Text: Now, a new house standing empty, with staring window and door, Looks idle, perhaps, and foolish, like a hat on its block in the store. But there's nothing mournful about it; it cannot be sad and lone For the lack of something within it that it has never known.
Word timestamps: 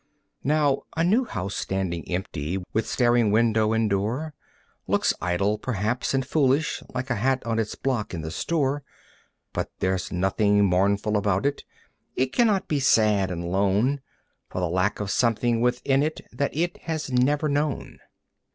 Now, 0.43 0.81
a 0.97 1.03
new 1.03 1.25
house 1.25 1.53
standing 1.55 2.09
empty, 2.09 2.57
with 2.73 2.89
staring 2.89 3.29
window 3.29 3.71
and 3.71 3.87
door, 3.87 4.33
Looks 4.87 5.13
idle, 5.21 5.59
perhaps, 5.59 6.15
and 6.15 6.25
foolish, 6.25 6.81
like 6.95 7.11
a 7.11 7.17
hat 7.17 7.45
on 7.45 7.59
its 7.59 7.75
block 7.75 8.11
in 8.11 8.21
the 8.21 8.31
store. 8.31 8.81
But 9.53 9.69
there's 9.77 10.11
nothing 10.11 10.65
mournful 10.65 11.17
about 11.17 11.45
it; 11.45 11.65
it 12.15 12.33
cannot 12.33 12.67
be 12.67 12.79
sad 12.79 13.29
and 13.29 13.51
lone 13.51 14.01
For 14.49 14.59
the 14.59 14.69
lack 14.69 14.99
of 14.99 15.11
something 15.11 15.61
within 15.61 16.01
it 16.01 16.19
that 16.33 16.57
it 16.57 16.77
has 16.77 17.11
never 17.11 17.47
known. 17.47 17.99